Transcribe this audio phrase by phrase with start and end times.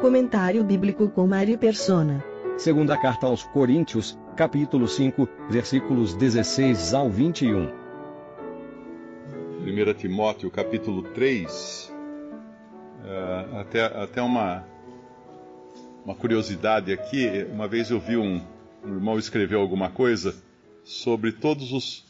[0.00, 2.24] Comentário bíblico com Mari Persona.
[2.56, 7.68] Segunda carta aos Coríntios, capítulo 5, versículos 16 ao 21.
[9.60, 11.92] 1 Timóteo, capítulo 3.
[13.02, 14.64] Uh, até até uma,
[16.04, 17.44] uma curiosidade aqui.
[17.52, 18.40] Uma vez eu vi um,
[18.84, 20.32] um irmão escrever alguma coisa
[20.84, 22.06] sobre todos os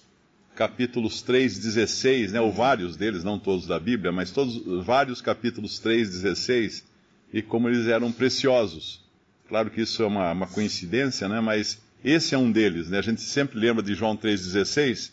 [0.55, 5.79] capítulos 3, 16, né, ou vários deles, não todos da Bíblia, mas todos, vários capítulos
[5.79, 6.88] 3, 16,
[7.33, 9.05] e como eles eram preciosos.
[9.49, 12.89] Claro que isso é uma, uma coincidência, né, mas esse é um deles.
[12.89, 12.99] Né?
[12.99, 15.11] A gente sempre lembra de João 3,16,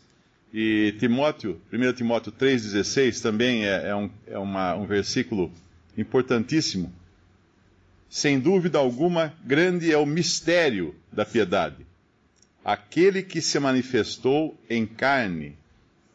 [0.54, 5.52] e Timóteo, 1 Timóteo 3,16 também é, é, um, é uma, um versículo
[5.98, 6.94] importantíssimo.
[8.10, 11.86] Sem dúvida alguma, grande é o mistério da piedade
[12.66, 15.56] aquele que se manifestou em carne,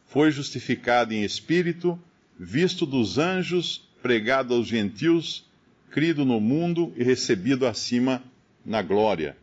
[0.09, 1.97] foi justificado em espírito,
[2.37, 5.45] visto dos anjos, pregado aos gentios,
[5.91, 8.23] crido no mundo e recebido acima
[8.65, 9.35] na glória.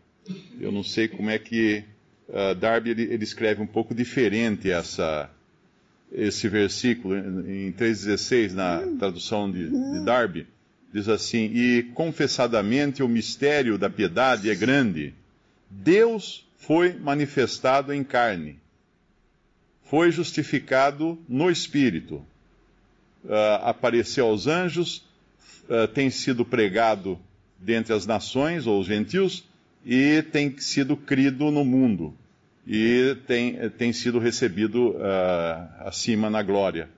[0.61, 1.85] Eu não sei como é que
[2.29, 5.31] uh, Darby ele, ele, escreve um pouco diferente essa,
[6.13, 10.47] esse versículo em 3,16, na tradução de, de Darby.
[10.93, 15.15] Diz assim: E confessadamente o mistério da piedade é grande.
[15.71, 18.59] Deus foi manifestado em carne,
[19.85, 22.17] foi justificado no Espírito,
[23.25, 25.08] uh, apareceu aos anjos,
[25.69, 27.19] uh, tem sido pregado
[27.59, 29.45] dentre as nações ou os gentios
[29.85, 32.15] e tem sido crido no mundo
[32.67, 36.89] e tem, tem sido recebido uh, acima na glória.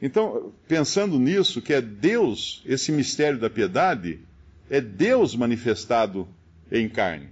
[0.00, 4.18] Então, pensando nisso, que é Deus, esse mistério da piedade,
[4.68, 6.26] é Deus manifestado
[6.70, 7.28] em carne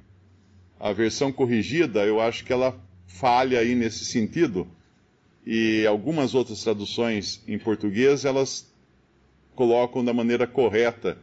[0.80, 2.74] a versão corrigida, eu acho que ela
[3.06, 4.66] falha aí nesse sentido.
[5.46, 8.69] E algumas outras traduções em português, elas
[9.54, 11.18] colocam da maneira correta.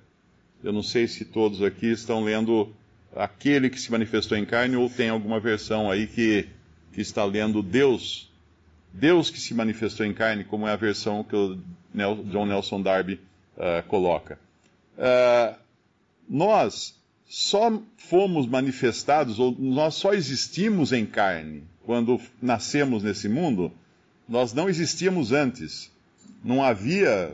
[0.64, 2.74] Eu não sei se todos aqui estão lendo
[3.16, 6.48] aquele que se manifestou em carne ou tem alguma versão aí que,
[6.94, 8.32] que está lendo Deus,
[8.94, 11.60] Deus que se manifestou em carne, como é a versão que o
[12.26, 13.20] John Nelson Darby
[13.56, 14.40] uh, coloca.
[14.98, 15.56] Uh,
[16.30, 23.72] nós só fomos manifestados, ou nós só existimos em carne quando nascemos nesse mundo,
[24.28, 25.90] nós não existíamos antes.
[26.44, 27.34] Não havia,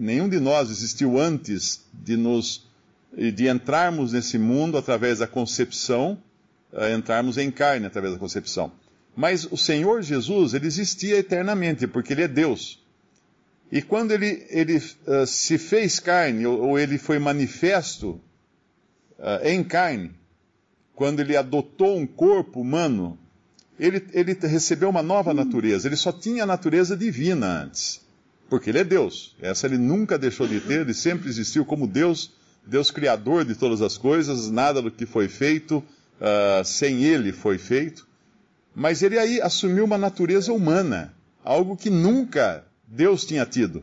[0.00, 2.66] nenhum de nós existiu antes de nos
[3.16, 6.18] de entrarmos nesse mundo através da concepção,
[6.72, 8.70] uh, entrarmos em carne através da concepção.
[9.14, 12.84] Mas o Senhor Jesus, ele existia eternamente, porque ele é Deus.
[13.72, 18.20] E quando ele, ele uh, se fez carne, ou, ou ele foi manifesto
[19.18, 20.10] uh, em carne,
[20.94, 23.18] quando ele adotou um corpo humano,
[23.78, 25.88] ele, ele recebeu uma nova natureza.
[25.88, 28.00] Ele só tinha a natureza divina antes,
[28.48, 29.34] porque ele é Deus.
[29.40, 32.32] Essa ele nunca deixou de ter, ele sempre existiu como Deus,
[32.64, 37.58] Deus criador de todas as coisas, nada do que foi feito uh, sem ele foi
[37.58, 38.06] feito.
[38.74, 43.82] Mas ele aí assumiu uma natureza humana, algo que nunca Deus tinha tido.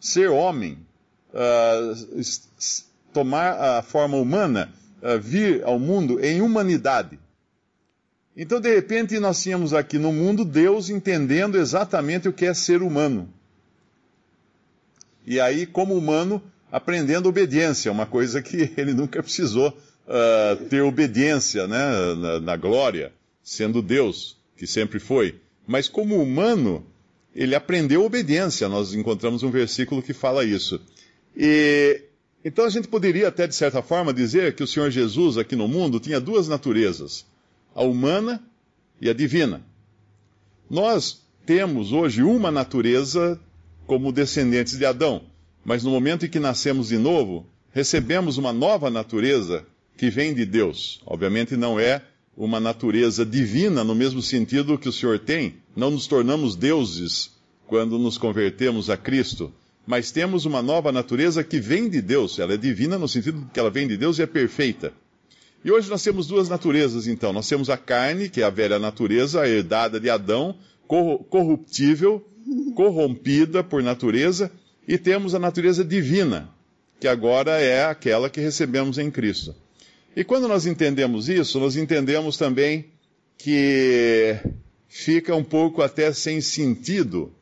[0.00, 0.78] Ser homem,
[1.30, 2.20] uh,
[3.12, 4.72] tomar a forma humana,
[5.20, 7.18] vir ao mundo em humanidade.
[8.36, 12.82] Então, de repente, nós tínhamos aqui no mundo Deus entendendo exatamente o que é ser
[12.82, 13.28] humano.
[15.26, 21.66] E aí, como humano, aprendendo obediência, uma coisa que ele nunca precisou uh, ter obediência
[21.66, 23.12] né, na, na glória,
[23.42, 25.36] sendo Deus, que sempre foi.
[25.66, 26.84] Mas como humano,
[27.34, 28.68] ele aprendeu obediência.
[28.68, 30.80] Nós encontramos um versículo que fala isso.
[31.36, 32.02] E
[32.44, 35.66] então a gente poderia até, de certa forma, dizer que o Senhor Jesus aqui no
[35.66, 37.24] mundo tinha duas naturezas,
[37.74, 38.42] a humana
[39.00, 39.62] e a divina.
[40.68, 43.40] Nós temos hoje uma natureza
[43.86, 45.22] como descendentes de Adão,
[45.64, 50.44] mas no momento em que nascemos de novo, recebemos uma nova natureza que vem de
[50.44, 51.00] Deus.
[51.06, 52.02] Obviamente não é
[52.36, 57.30] uma natureza divina no mesmo sentido que o Senhor tem, não nos tornamos deuses
[57.66, 59.52] quando nos convertemos a Cristo
[59.86, 62.38] mas temos uma nova natureza que vem de Deus.
[62.38, 64.92] Ela é divina no sentido que ela vem de Deus e é perfeita.
[65.64, 67.32] E hoje nós temos duas naturezas, então.
[67.32, 70.56] Nós temos a carne, que é a velha natureza, herdada de Adão,
[70.86, 72.22] corruptível,
[72.74, 74.50] corrompida por natureza,
[74.86, 76.50] e temos a natureza divina,
[77.00, 79.54] que agora é aquela que recebemos em Cristo.
[80.16, 82.86] E quando nós entendemos isso, nós entendemos também
[83.36, 84.36] que
[84.88, 87.32] fica um pouco até sem sentido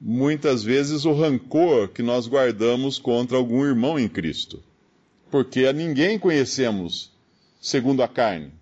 [0.00, 4.62] muitas vezes o rancor que nós guardamos contra algum irmão em Cristo.
[5.30, 7.12] Porque a ninguém conhecemos
[7.60, 8.52] segundo a carne.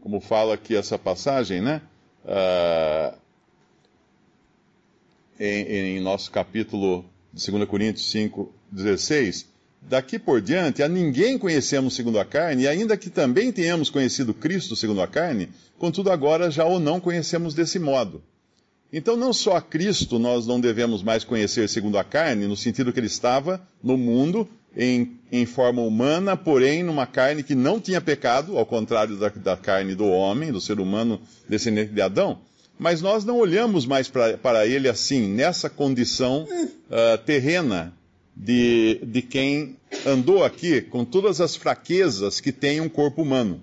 [0.00, 1.82] Como fala aqui essa passagem, né?
[2.24, 3.16] Uh,
[5.38, 9.46] em, em, nosso capítulo de 2 Coríntios 5, 16,
[9.82, 14.34] daqui por diante, a ninguém conhecemos segundo a carne, e ainda que também tenhamos conhecido
[14.34, 15.48] Cristo segundo a carne,
[15.78, 18.22] contudo agora já o não conhecemos desse modo.
[18.92, 22.92] Então, não só a Cristo nós não devemos mais conhecer segundo a carne, no sentido
[22.92, 28.00] que ele estava no mundo em, em forma humana, porém numa carne que não tinha
[28.00, 32.38] pecado, ao contrário da, da carne do homem, do ser humano descendente de Adão,
[32.78, 37.92] mas nós não olhamos mais pra, para ele assim, nessa condição uh, terrena
[38.36, 43.62] de, de quem andou aqui com todas as fraquezas que tem um corpo humano.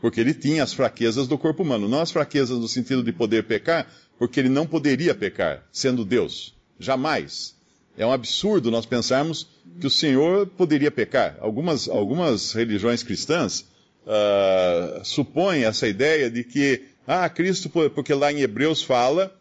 [0.00, 3.44] Porque ele tinha as fraquezas do corpo humano, não as fraquezas no sentido de poder
[3.44, 3.86] pecar,
[4.18, 6.54] porque ele não poderia pecar, sendo Deus.
[6.78, 7.54] Jamais.
[7.98, 9.46] É um absurdo nós pensarmos
[9.78, 11.36] que o Senhor poderia pecar.
[11.40, 13.66] Algumas, algumas religiões cristãs
[14.06, 19.34] uh, supõem essa ideia de que, ah, Cristo, porque lá em Hebreus fala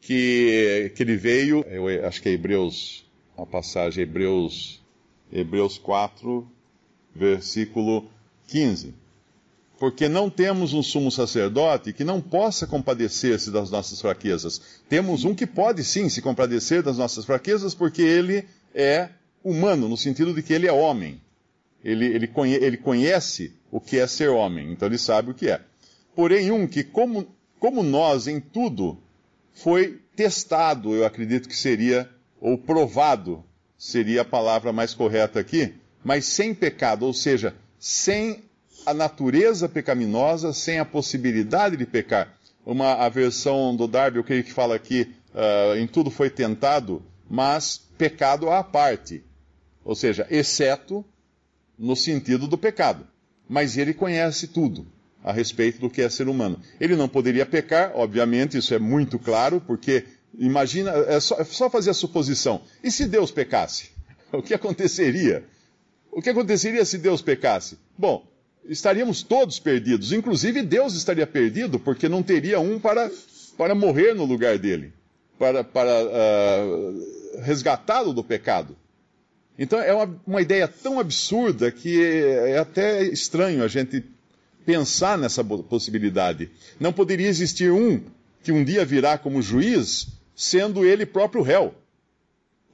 [0.00, 3.04] que, que ele veio, eu acho que é Hebreus,
[3.36, 4.82] a passagem Hebreus,
[5.32, 6.46] Hebreus 4,
[7.14, 8.10] versículo
[8.48, 9.04] 15
[9.78, 14.60] porque não temos um sumo sacerdote que não possa compadecer-se das nossas fraquezas.
[14.88, 19.08] Temos um que pode sim se compadecer das nossas fraquezas, porque ele é
[19.42, 21.20] humano, no sentido de que ele é homem.
[21.84, 25.50] Ele, ele, conhe, ele conhece o que é ser homem, então ele sabe o que
[25.50, 25.60] é.
[26.14, 27.26] Porém, um que, como,
[27.58, 28.98] como nós em tudo,
[29.52, 32.08] foi testado, eu acredito que seria,
[32.40, 33.44] ou provado,
[33.76, 35.74] seria a palavra mais correta aqui,
[36.04, 38.44] mas sem pecado, ou seja, sem
[38.86, 42.36] a natureza pecaminosa sem a possibilidade de pecar.
[42.64, 47.02] Uma a versão do Darby, eu creio que fala aqui, uh, em tudo foi tentado,
[47.28, 49.22] mas pecado à parte.
[49.84, 51.04] Ou seja, exceto
[51.78, 53.06] no sentido do pecado.
[53.48, 54.86] Mas ele conhece tudo
[55.24, 56.60] a respeito do que é ser humano.
[56.78, 60.04] Ele não poderia pecar, obviamente, isso é muito claro, porque
[60.38, 62.60] imagina, é só, é só fazer a suposição.
[62.82, 63.92] E se Deus pecasse?
[64.34, 65.44] O que aconteceria?
[66.10, 67.78] O que aconteceria se Deus pecasse?
[67.96, 68.26] Bom,
[68.64, 70.12] estaríamos todos perdidos.
[70.12, 73.08] Inclusive Deus estaria perdido, porque não teria um para,
[73.56, 74.92] para morrer no lugar dele,
[75.38, 78.76] para, para uh, resgatá-lo do pecado.
[79.56, 84.04] Então é uma, uma ideia tão absurda que é até estranho a gente
[84.64, 86.50] pensar nessa possibilidade.
[86.78, 88.00] Não poderia existir um
[88.42, 91.74] que um dia virá como juiz, sendo ele próprio réu.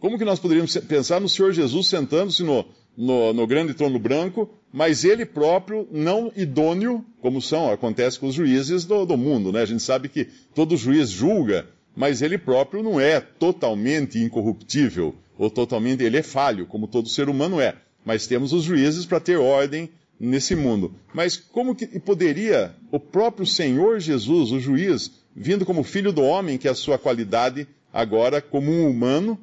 [0.01, 2.65] Como que nós poderíamos pensar no Senhor Jesus sentando-se no,
[2.97, 8.35] no, no, grande trono branco, mas ele próprio não idôneo, como são, acontece com os
[8.35, 9.61] juízes do, do mundo, né?
[9.61, 15.51] A gente sabe que todo juiz julga, mas ele próprio não é totalmente incorruptível, ou
[15.51, 17.77] totalmente, ele é falho, como todo ser humano é.
[18.05, 19.91] Mas temos os juízes para ter ordem
[20.21, 20.95] nesse mundo.
[21.15, 26.59] Mas como que poderia o próprio Senhor Jesus, o juiz, vindo como filho do homem,
[26.59, 29.41] que é a sua qualidade agora como um humano,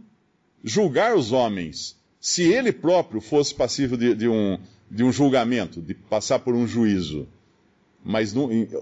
[0.64, 4.60] julgar os homens, se ele próprio fosse passível de, de, um,
[4.90, 7.28] de um julgamento, de passar por um juízo.
[8.04, 8.34] Mas,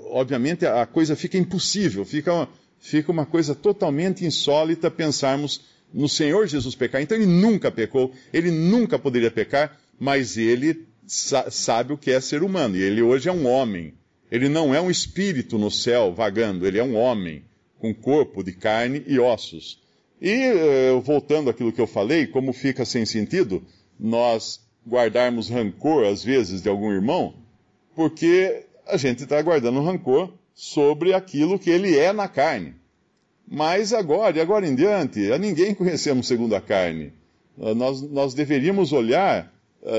[0.10, 2.50] obviamente, a coisa fica impossível, fica uma,
[2.80, 5.62] fica uma coisa totalmente insólita pensarmos
[5.94, 7.02] no Senhor Jesus pecar.
[7.02, 12.20] Então, ele nunca pecou, ele nunca poderia pecar, mas ele sa sabe o que é
[12.20, 13.94] ser humano, e ele hoje é um homem.
[14.32, 17.44] Ele não é um espírito no céu vagando, ele é um homem,
[17.80, 19.82] com corpo de carne e ossos.
[20.22, 23.64] E, eh, voltando àquilo que eu falei, como fica sem sentido
[24.00, 27.36] nós guardarmos rancor, às vezes, de algum irmão,
[27.96, 32.76] porque a gente está guardando rancor sobre aquilo que ele é na carne.
[33.48, 37.14] Mas agora, e agora em diante, a ninguém conhecemos segundo a carne.
[37.60, 39.54] Ah, nós, nós deveríamos olhar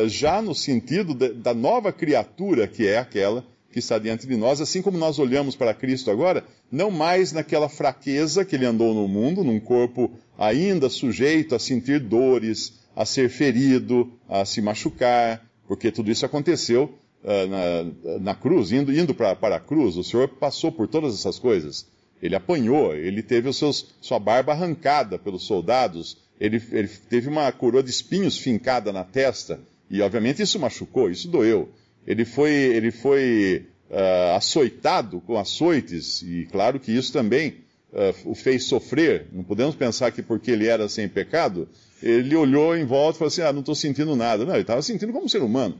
[0.07, 3.45] já no sentido da nova criatura que é aquela
[3.77, 7.69] que está diante de nós, assim como nós olhamos para Cristo agora, não mais naquela
[7.69, 13.29] fraqueza que ele andou no mundo, num corpo ainda sujeito a sentir dores, a ser
[13.29, 19.33] ferido, a se machucar, porque tudo isso aconteceu uh, na, na, cruz, indo, indo para
[19.33, 19.99] a cruz.
[19.99, 21.87] O Senhor passou por todas essas coisas.
[22.23, 27.53] Ele apanhou, ele teve os seus, sua barba arrancada pelos soldados, ele, ele teve uma
[27.53, 31.69] coroa de espinhos fincada na testa, e obviamente isso machucou, isso doeu.
[32.07, 38.35] Ele foi, ele foi uh, açoitado com açoites, e claro que isso também uh, o
[38.35, 39.27] fez sofrer.
[39.33, 41.69] Não podemos pensar que porque ele era sem pecado,
[42.03, 44.45] ele olhou em volta e falou assim: Ah, não estou sentindo nada.
[44.45, 45.79] Não, ele estava sentindo como um ser humano.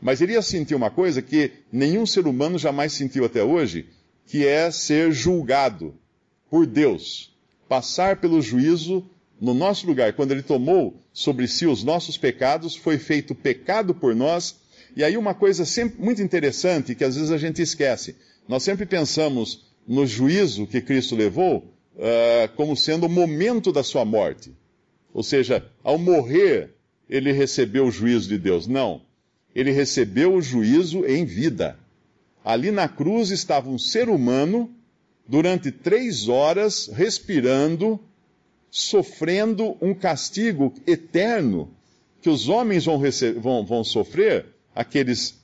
[0.00, 3.86] Mas ele ia sentir uma coisa que nenhum ser humano jamais sentiu até hoje,
[4.26, 5.94] que é ser julgado
[6.50, 7.32] por Deus.
[7.68, 9.08] Passar pelo juízo
[9.40, 10.12] no nosso lugar.
[10.12, 14.56] Quando ele tomou sobre si os nossos pecados, foi feito pecado por nós.
[14.96, 18.16] E aí uma coisa sempre muito interessante que às vezes a gente esquece.
[18.48, 21.58] Nós sempre pensamos no juízo que Cristo levou
[21.96, 24.52] uh, como sendo o momento da sua morte.
[25.12, 26.70] Ou seja, ao morrer
[27.08, 28.66] ele recebeu o juízo de Deus.
[28.66, 29.02] Não.
[29.54, 31.78] Ele recebeu o juízo em vida.
[32.44, 34.70] Ali na cruz estava um ser humano
[35.26, 38.00] durante três horas respirando,
[38.76, 41.70] sofrendo um castigo eterno
[42.20, 43.00] que os homens vão,
[43.40, 45.40] vão, vão sofrer, aqueles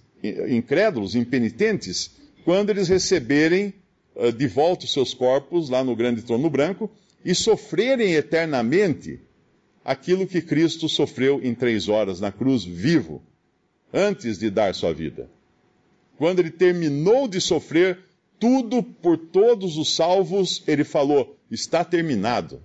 [0.49, 2.11] incrédulos, impenitentes,
[2.45, 3.73] quando eles receberem
[4.17, 6.91] uh, de volta os seus corpos lá no grande trono branco
[7.25, 9.21] e sofrerem eternamente
[9.85, 13.23] aquilo que Cristo sofreu em três horas na cruz, vivo,
[13.93, 15.31] antes de dar sua vida.
[16.19, 17.97] Quando ele terminou de sofrer
[18.41, 22.61] tudo por todos os salvos, ele falou: está terminado.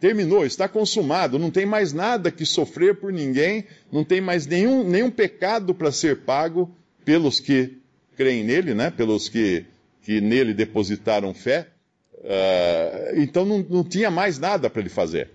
[0.00, 4.84] Terminou, está consumado, não tem mais nada que sofrer por ninguém, não tem mais nenhum,
[4.88, 6.70] nenhum pecado para ser pago
[7.04, 7.78] pelos que
[8.16, 8.90] creem nele, né?
[8.90, 9.64] pelos que,
[10.02, 11.68] que nele depositaram fé.
[12.14, 15.30] Uh, então não, não tinha mais nada para ele fazer.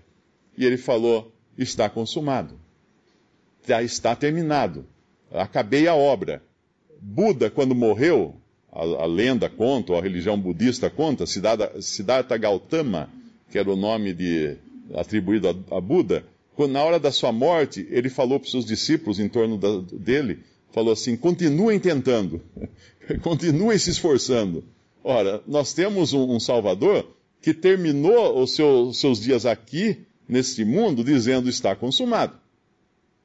[0.56, 2.58] E ele falou: está consumado,
[3.66, 4.86] já está terminado,
[5.30, 6.42] acabei a obra.
[7.00, 8.34] Buda, quando morreu,
[8.72, 13.10] a, a lenda conta, a religião budista conta, Siddhartha, Siddhartha Gautama,
[13.54, 14.56] que era o nome de,
[14.94, 16.24] atribuído a, a Buda,
[16.56, 19.78] quando, na hora da sua morte, ele falou para os seus discípulos em torno da,
[19.96, 20.40] dele,
[20.72, 22.42] falou assim, continuem tentando,
[23.22, 24.64] continuem se esforçando.
[25.04, 27.08] Ora, nós temos um, um Salvador
[27.40, 32.36] que terminou os seus, seus dias aqui, neste mundo, dizendo está consumado.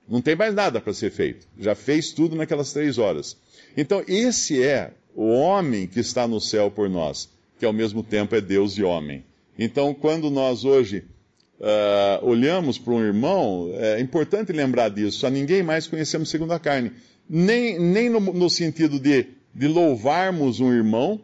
[0.08, 1.48] Não tem mais nada para ser feito.
[1.58, 3.36] Já fez tudo naquelas três horas.
[3.76, 8.36] Então, esse é o homem que está no céu por nós, que ao mesmo tempo
[8.36, 9.24] é Deus e homem.
[9.62, 11.04] Então, quando nós hoje
[11.60, 15.28] uh, olhamos para um irmão, é importante lembrar disso.
[15.28, 16.94] A ninguém mais conhecemos segundo a carne.
[17.30, 21.20] Nem, nem no, no sentido de, de louvarmos um irmão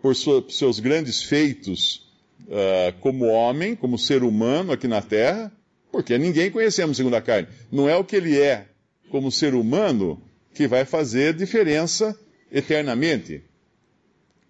[0.00, 2.08] por sua, seus grandes feitos
[2.46, 5.50] uh, como homem, como ser humano aqui na terra,
[5.90, 7.48] porque ninguém conhecemos segundo a carne.
[7.70, 8.68] Não é o que ele é
[9.10, 10.22] como ser humano
[10.54, 12.16] que vai fazer diferença
[12.50, 13.42] eternamente,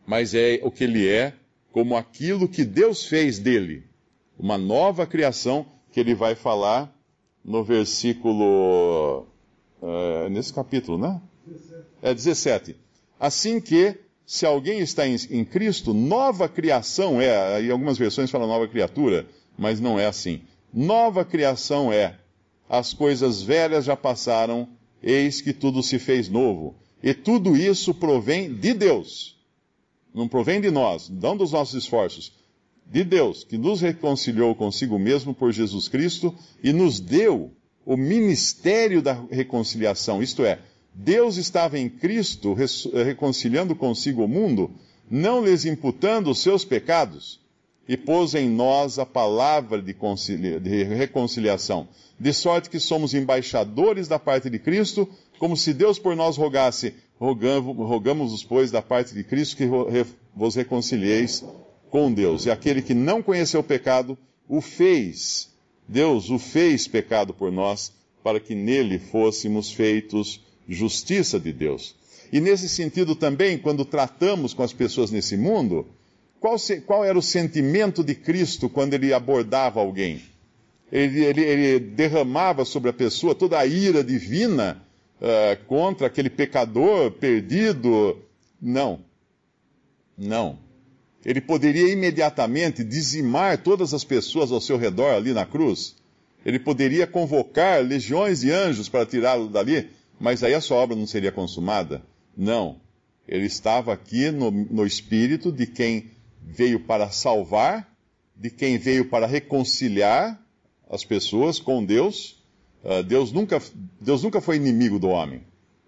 [0.06, 1.32] mas é o que ele é
[1.72, 3.84] como aquilo que Deus fez dele,
[4.38, 6.94] uma nova criação que ele vai falar
[7.44, 9.26] no versículo.
[9.80, 11.20] Uh, nesse capítulo, né?
[11.44, 11.84] 17.
[12.02, 12.76] É 17.
[13.18, 17.60] Assim que, se alguém está em, em Cristo, nova criação é.
[17.60, 19.26] Em algumas versões fala nova criatura,
[19.58, 20.42] mas não é assim.
[20.72, 22.16] Nova criação é.
[22.68, 24.68] As coisas velhas já passaram,
[25.02, 26.76] eis que tudo se fez novo.
[27.02, 29.41] E tudo isso provém de Deus
[30.14, 32.32] não provém de nós, não dos nossos esforços,
[32.86, 37.50] de Deus, que nos reconciliou consigo mesmo por Jesus Cristo e nos deu
[37.86, 40.22] o ministério da reconciliação.
[40.22, 40.58] Isto é,
[40.94, 44.70] Deus estava em Cristo reconciliando consigo o mundo,
[45.10, 47.40] não lhes imputando os seus pecados,
[47.88, 49.94] e pôs em nós a palavra de,
[50.60, 51.88] de reconciliação,
[52.18, 55.08] de sorte que somos embaixadores da parte de Cristo,
[55.42, 59.68] como se Deus por nós rogasse, rogamos-vos, pois, da parte de Cristo, que
[60.32, 61.44] vos reconcilieis
[61.90, 62.46] com Deus.
[62.46, 64.16] E aquele que não conheceu o pecado,
[64.48, 65.50] o fez.
[65.88, 71.96] Deus o fez pecado por nós, para que nele fôssemos feitos justiça de Deus.
[72.32, 75.88] E nesse sentido também, quando tratamos com as pessoas nesse mundo,
[76.38, 80.22] qual, se, qual era o sentimento de Cristo quando ele abordava alguém?
[80.92, 84.80] Ele, ele, ele derramava sobre a pessoa toda a ira divina
[85.22, 88.18] uh, contra aquele pecador perdido.
[88.60, 89.00] Não.
[90.18, 90.58] Não.
[91.24, 95.94] Ele poderia imediatamente dizimar todas as pessoas ao seu redor ali na cruz.
[96.44, 99.88] Ele poderia convocar legiões de anjos para tirá-lo dali,
[100.18, 102.02] mas aí a sua obra não seria consumada.
[102.36, 102.80] Não.
[103.28, 106.10] Ele estava aqui no, no espírito de quem
[106.44, 107.88] veio para salvar,
[108.36, 110.40] de quem veio para reconciliar
[110.90, 112.41] as pessoas com Deus
[113.06, 113.60] Deus, nunca,
[114.00, 115.42] Deus nunca foi inimigo do homem.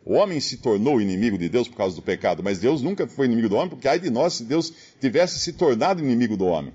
[0.04, 3.26] O homem se tornou inimigo de Deus por causa do pecado, mas Deus nunca foi
[3.26, 6.74] inimigo do homem, porque ai de nós se Deus tivesse se tornado inimigo do homem.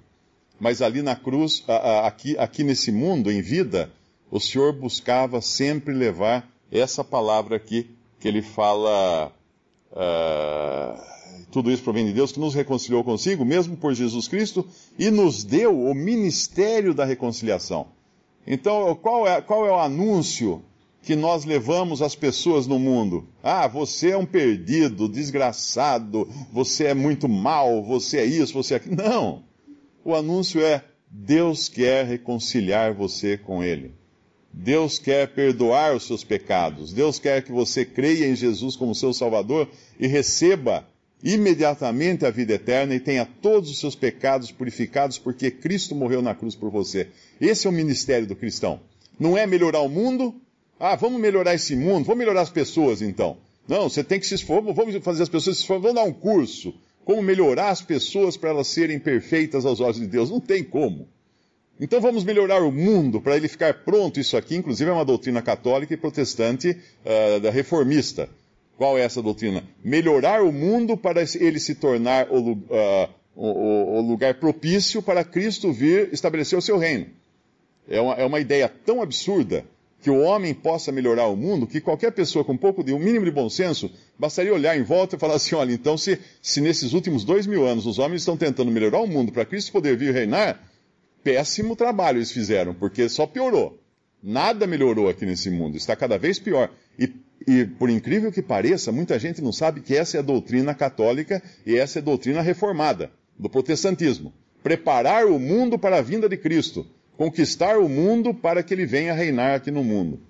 [0.59, 1.63] Mas ali na cruz,
[2.03, 3.91] aqui, aqui nesse mundo, em vida,
[4.31, 9.31] o Senhor buscava sempre levar essa palavra aqui, que ele fala.
[9.91, 11.09] Uh,
[11.51, 15.43] tudo isso provém de Deus, que nos reconciliou consigo, mesmo por Jesus Cristo, e nos
[15.43, 17.87] deu o ministério da reconciliação.
[18.49, 20.63] Então, qual é, qual é o anúncio
[21.03, 23.29] que nós levamos às pessoas no mundo?
[23.43, 28.77] Ah, você é um perdido, desgraçado, você é muito mal, você é isso, você é
[28.77, 28.95] aquilo.
[28.95, 29.43] Não!
[30.03, 33.93] O anúncio é: Deus quer reconciliar você com Ele.
[34.51, 36.91] Deus quer perdoar os seus pecados.
[36.91, 40.88] Deus quer que você creia em Jesus como seu Salvador e receba
[41.23, 46.33] imediatamente a vida eterna e tenha todos os seus pecados purificados, porque Cristo morreu na
[46.33, 47.07] cruz por você.
[47.41, 48.79] Esse é o ministério do cristão.
[49.19, 50.33] Não é melhorar o mundo,
[50.79, 53.35] Ah, vamos melhorar esse mundo, vamos melhorar as pessoas então.
[53.67, 56.13] Não, você tem que se esforçar, vamos fazer as pessoas se esforçar, vamos dar um
[56.13, 56.73] curso.
[57.03, 60.29] Como melhorar as pessoas para elas serem perfeitas aos olhos de Deus?
[60.29, 61.07] Não tem como.
[61.81, 64.19] Então vamos melhorar o mundo para ele ficar pronto.
[64.19, 68.29] Isso aqui, inclusive, é uma doutrina católica e protestante uh, da reformista.
[68.79, 69.61] Qual é essa doutrina?
[69.83, 75.73] Melhorar o mundo para ele se tornar o, uh, o, o lugar propício para Cristo
[75.73, 77.07] vir estabelecer o seu reino.
[77.89, 79.65] É uma, é uma ideia tão absurda
[80.01, 82.99] que o homem possa melhorar o mundo, que qualquer pessoa com um pouco de um
[82.99, 86.61] mínimo de bom senso, bastaria olhar em volta e falar assim: olha, então se, se
[86.61, 89.97] nesses últimos dois mil anos os homens estão tentando melhorar o mundo para Cristo poder
[89.97, 90.57] vir reinar,
[91.21, 93.77] péssimo trabalho eles fizeram, porque só piorou.
[94.21, 96.69] Nada melhorou aqui nesse mundo, está cada vez pior.
[96.97, 97.13] E,
[97.47, 101.41] e, por incrível que pareça, muita gente não sabe que essa é a doutrina católica
[101.65, 104.33] e essa é a doutrina reformada, do protestantismo.
[104.61, 106.85] Preparar o mundo para a vinda de Cristo
[107.19, 110.21] conquistar o mundo para que ele venha reinar aqui no mundo.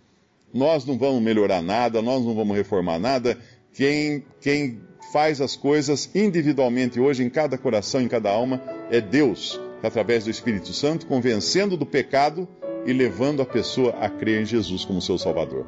[0.52, 3.38] Nós não vamos melhorar nada, nós não vamos reformar nada.
[3.72, 4.82] Quem, quem
[5.14, 10.32] faz as coisas individualmente hoje, em cada coração, em cada alma, é Deus, através do
[10.32, 12.48] Espírito Santo, convencendo do pecado
[12.86, 15.66] e levando a pessoa a crer em Jesus como seu Salvador.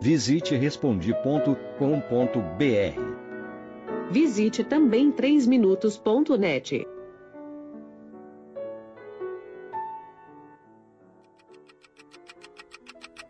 [0.00, 3.18] Visite respondi.com.br.
[4.10, 6.86] Visite também 3minutos.net.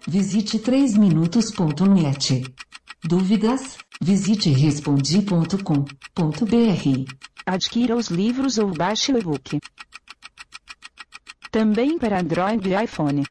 [0.06, 2.44] Visite 3minutos.net.
[3.04, 3.78] Dúvidas?
[4.00, 7.14] Visite respondi.com.br.
[7.44, 9.58] Adquira os livros ou baixe o e-book.
[11.50, 13.24] Também para Android e iPhone.